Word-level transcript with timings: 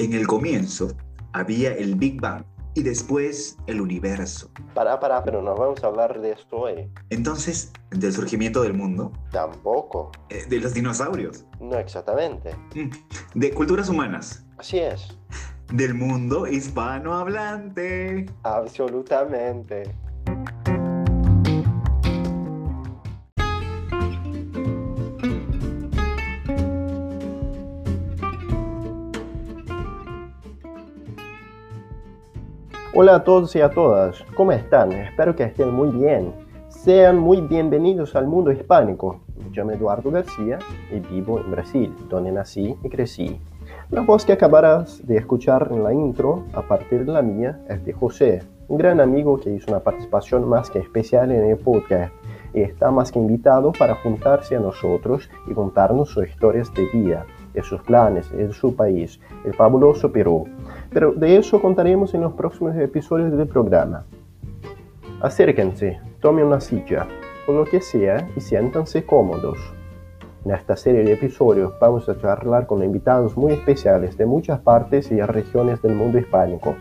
En 0.00 0.14
el 0.14 0.26
comienzo 0.26 0.88
había 1.34 1.74
el 1.74 1.94
Big 1.94 2.18
Bang 2.22 2.42
y 2.72 2.82
después 2.82 3.58
el 3.66 3.82
universo. 3.82 4.50
Pará, 4.72 4.98
pará, 4.98 5.22
pero 5.22 5.42
no 5.42 5.54
vamos 5.54 5.84
a 5.84 5.88
hablar 5.88 6.18
de 6.22 6.32
esto 6.32 6.56
hoy. 6.56 6.88
Entonces, 7.10 7.70
del 7.90 8.10
surgimiento 8.10 8.62
del 8.62 8.72
mundo, 8.72 9.12
Tampoco. 9.30 10.10
eh, 10.30 10.46
de 10.48 10.58
los 10.58 10.72
dinosaurios, 10.72 11.44
No 11.60 11.76
exactamente. 11.78 12.54
mm, 12.74 12.88
de 13.38 13.50
culturas 13.52 13.90
humanas, 13.90 14.42
Así 14.56 14.78
es. 14.78 15.18
del 15.70 15.92
mundo 15.92 16.46
hispanohablante. 16.46 18.24
Absolutamente. 18.44 19.82
Hola 32.92 33.14
a 33.14 33.22
todos 33.22 33.54
y 33.54 33.60
a 33.60 33.70
todas, 33.70 34.24
¿cómo 34.34 34.50
están? 34.50 34.90
Espero 34.90 35.36
que 35.36 35.44
estén 35.44 35.72
muy 35.72 35.90
bien. 35.90 36.32
Sean 36.68 37.20
muy 37.20 37.40
bienvenidos 37.40 38.16
al 38.16 38.26
mundo 38.26 38.50
hispánico. 38.50 39.20
Me 39.36 39.48
llamo 39.50 39.70
Eduardo 39.70 40.10
García 40.10 40.58
y 40.90 40.98
vivo 40.98 41.38
en 41.38 41.52
Brasil, 41.52 41.94
donde 42.08 42.32
nací 42.32 42.74
y 42.82 42.88
crecí. 42.88 43.40
La 43.90 44.00
voz 44.00 44.24
que 44.26 44.32
acabarás 44.32 45.06
de 45.06 45.18
escuchar 45.18 45.68
en 45.70 45.84
la 45.84 45.94
intro, 45.94 46.42
a 46.52 46.62
partir 46.62 47.04
de 47.04 47.12
la 47.12 47.22
mía, 47.22 47.60
es 47.68 47.84
de 47.84 47.92
José, 47.92 48.42
un 48.66 48.78
gran 48.78 49.00
amigo 49.00 49.38
que 49.38 49.50
hizo 49.50 49.70
una 49.70 49.84
participación 49.84 50.48
más 50.48 50.68
que 50.68 50.80
especial 50.80 51.30
en 51.30 51.44
el 51.44 51.58
podcast 51.58 52.12
y 52.52 52.62
está 52.62 52.90
más 52.90 53.12
que 53.12 53.20
invitado 53.20 53.70
para 53.70 53.94
juntarse 53.94 54.56
a 54.56 54.60
nosotros 54.60 55.30
y 55.46 55.54
contarnos 55.54 56.08
sus 56.08 56.28
historias 56.28 56.74
de 56.74 56.86
vida, 56.92 57.24
de 57.52 57.62
sus 57.62 57.82
planes, 57.82 58.30
de 58.30 58.52
su 58.52 58.74
país, 58.74 59.20
el 59.44 59.54
fabuloso 59.54 60.12
Perú. 60.12 60.48
Pero 60.90 61.12
de 61.12 61.36
eso 61.36 61.60
contaremos 61.60 62.14
en 62.14 62.22
los 62.22 62.32
próximos 62.32 62.76
episodios 62.76 63.36
del 63.36 63.48
programa. 63.48 64.04
Acérquense, 65.20 66.00
tomen 66.20 66.46
una 66.46 66.60
silla, 66.60 67.06
o 67.46 67.52
lo 67.52 67.64
que 67.64 67.80
sea, 67.80 68.28
y 68.36 68.40
siéntanse 68.40 69.04
cómodos. 69.04 69.58
En 70.44 70.52
esta 70.52 70.74
serie 70.74 71.04
de 71.04 71.12
episodios 71.12 71.74
vamos 71.78 72.08
a 72.08 72.18
charlar 72.18 72.66
con 72.66 72.82
invitados 72.82 73.36
muy 73.36 73.52
especiales 73.52 74.16
de 74.16 74.24
muchas 74.24 74.60
partes 74.60 75.10
y 75.10 75.20
regiones 75.20 75.82
del 75.82 75.94
mundo 75.94 76.18
hispánico. 76.18 76.76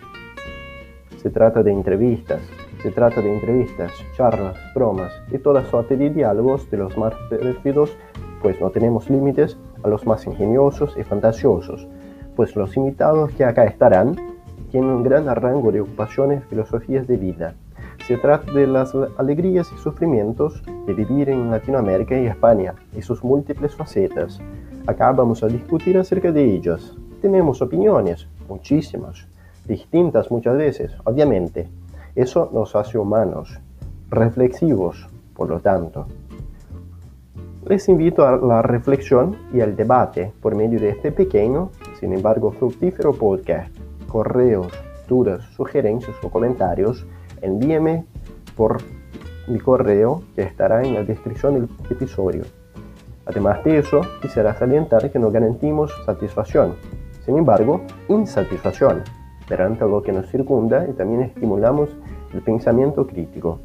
Se 1.17 1.29
trata 1.29 1.61
de 1.61 1.71
entrevistas, 1.71 2.41
se 2.81 2.91
trata 2.91 3.21
de 3.21 3.33
entrevistas, 3.33 3.91
charlas, 4.15 4.55
bromas 4.73 5.11
y 5.29 5.37
toda 5.39 5.65
suerte 5.65 5.97
de 5.97 6.09
diálogos 6.09 6.71
de 6.71 6.77
los 6.77 6.97
más 6.97 7.13
divertidos, 7.29 7.97
pues 8.41 8.59
no 8.61 8.69
tenemos 8.69 9.09
límites, 9.09 9.57
a 9.83 9.87
los 9.87 10.05
más 10.05 10.25
ingeniosos 10.27 10.95
y 10.97 11.03
fantasiosos, 11.03 11.87
pues 12.35 12.55
los 12.55 12.75
invitados 12.77 13.31
que 13.33 13.45
acá 13.45 13.65
estarán 13.65 14.15
tienen 14.71 14.89
un 14.89 15.03
gran 15.03 15.33
rango 15.35 15.71
de 15.71 15.81
ocupaciones, 15.81 16.43
filosofías 16.45 17.07
de 17.07 17.17
vida. 17.17 17.53
Se 18.07 18.17
trata 18.17 18.51
de 18.51 18.65
las 18.65 18.93
alegrías 19.17 19.69
y 19.75 19.77
sufrimientos 19.77 20.63
de 20.85 20.93
vivir 20.93 21.29
en 21.29 21.51
Latinoamérica 21.51 22.17
y 22.17 22.27
España 22.27 22.73
y 22.95 23.01
sus 23.01 23.23
múltiples 23.23 23.75
facetas. 23.75 24.39
Acá 24.87 25.11
vamos 25.11 25.43
a 25.43 25.47
discutir 25.47 25.97
acerca 25.97 26.31
de 26.31 26.43
ellas. 26.43 26.95
Tenemos 27.21 27.61
opiniones, 27.61 28.27
muchísimas, 28.47 29.27
distintas 29.65 30.31
muchas 30.31 30.57
veces, 30.57 30.91
obviamente. 31.03 31.67
Eso 32.15 32.49
nos 32.53 32.75
hace 32.75 32.97
humanos, 32.97 33.59
reflexivos, 34.09 35.07
por 35.35 35.49
lo 35.49 35.59
tanto. 35.59 36.07
Les 37.69 37.87
invito 37.87 38.25
a 38.25 38.35
la 38.35 38.63
reflexión 38.63 39.37
y 39.53 39.61
al 39.61 39.75
debate 39.75 40.33
por 40.41 40.55
medio 40.55 40.79
de 40.79 40.89
este 40.89 41.11
pequeño, 41.11 41.69
sin 41.99 42.13
embargo 42.13 42.51
fructífero 42.51 43.13
podcast. 43.13 43.69
Correos, 44.07 44.73
dudas, 45.07 45.43
sugerencias 45.55 46.15
o 46.23 46.31
comentarios, 46.31 47.05
envíeme 47.43 48.05
por 48.57 48.79
mi 49.47 49.59
correo 49.59 50.23
que 50.35 50.41
estará 50.41 50.81
en 50.81 50.95
la 50.95 51.03
descripción 51.03 51.53
del 51.53 51.69
episodio. 51.91 52.41
Además 53.27 53.63
de 53.63 53.77
eso, 53.77 54.01
quisiera 54.19 54.55
salientar 54.55 55.11
que 55.11 55.19
no 55.19 55.29
garantizamos 55.29 55.91
satisfacción, 56.07 56.73
sin 57.23 57.37
embargo, 57.37 57.81
insatisfacción, 58.07 59.03
perante 59.47 59.85
lo 59.85 60.01
que 60.01 60.11
nos 60.11 60.27
circunda 60.31 60.87
y 60.89 60.93
también 60.93 61.21
estimulamos 61.21 61.95
el 62.33 62.41
pensamiento 62.41 63.05
crítico. 63.05 63.59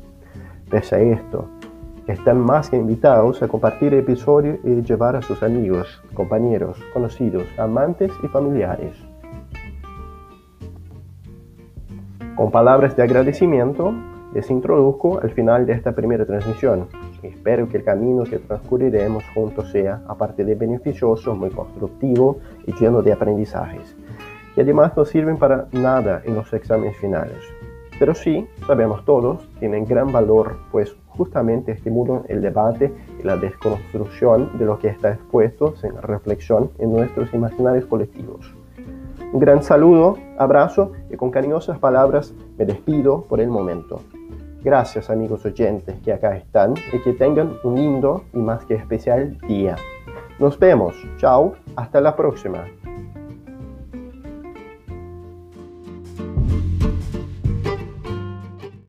Pese 0.68 0.96
a 0.96 0.98
esto, 0.98 1.48
están 2.06 2.38
más 2.38 2.68
que 2.68 2.76
invitados 2.76 3.42
a 3.42 3.48
compartir 3.48 3.94
el 3.94 4.00
episodio 4.00 4.58
y 4.62 4.82
llevar 4.82 5.16
a 5.16 5.22
sus 5.22 5.42
amigos, 5.42 6.02
compañeros, 6.12 6.78
conocidos, 6.92 7.44
amantes 7.58 8.12
y 8.22 8.28
familiares. 8.28 8.94
Con 12.36 12.50
palabras 12.50 12.96
de 12.96 13.02
agradecimiento, 13.04 13.94
les 14.34 14.50
introduzco 14.50 15.20
al 15.20 15.30
final 15.30 15.64
de 15.64 15.74
esta 15.74 15.92
primera 15.92 16.26
transmisión. 16.26 16.88
Espero 17.22 17.68
que 17.68 17.78
el 17.78 17.84
camino 17.84 18.24
que 18.24 18.38
transcurriremos 18.38 19.24
juntos 19.32 19.70
sea, 19.70 20.02
aparte 20.08 20.44
de 20.44 20.56
beneficioso, 20.56 21.34
muy 21.34 21.50
constructivo 21.50 22.40
y 22.66 22.74
lleno 22.74 23.00
de 23.00 23.12
aprendizajes, 23.12 23.96
que 24.54 24.60
además 24.60 24.92
no 24.96 25.04
sirven 25.04 25.38
para 25.38 25.68
nada 25.72 26.20
en 26.24 26.34
los 26.34 26.52
exámenes 26.52 26.96
finales. 26.96 27.38
Pero 28.04 28.14
sí, 28.14 28.46
sabemos 28.66 29.02
todos, 29.06 29.48
tienen 29.60 29.86
gran 29.86 30.12
valor, 30.12 30.58
pues 30.70 30.94
justamente 31.08 31.72
estimulan 31.72 32.20
el 32.28 32.42
debate 32.42 32.92
y 33.18 33.22
la 33.22 33.38
desconstrucción 33.38 34.58
de 34.58 34.66
lo 34.66 34.78
que 34.78 34.88
está 34.88 35.12
expuesto 35.12 35.72
en 35.82 36.02
reflexión 36.02 36.70
en 36.80 36.92
nuestros 36.92 37.32
imaginarios 37.32 37.86
colectivos. 37.86 38.54
Un 39.32 39.40
gran 39.40 39.62
saludo, 39.62 40.18
abrazo 40.36 40.92
y 41.08 41.16
con 41.16 41.30
cariñosas 41.30 41.78
palabras 41.78 42.34
me 42.58 42.66
despido 42.66 43.22
por 43.22 43.40
el 43.40 43.48
momento. 43.48 44.02
Gracias 44.62 45.08
amigos 45.08 45.42
oyentes 45.46 45.98
que 46.04 46.12
acá 46.12 46.36
están 46.36 46.74
y 46.92 46.98
que 46.98 47.14
tengan 47.14 47.54
un 47.64 47.74
lindo 47.74 48.24
y 48.34 48.38
más 48.38 48.66
que 48.66 48.74
especial 48.74 49.38
día. 49.48 49.76
Nos 50.38 50.58
vemos, 50.58 50.94
chao, 51.16 51.54
hasta 51.74 52.02
la 52.02 52.14
próxima. 52.14 52.66